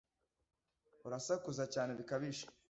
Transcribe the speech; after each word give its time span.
urasakuza 1.07 1.63
cyane 1.73 1.91
bikabije 1.99 2.45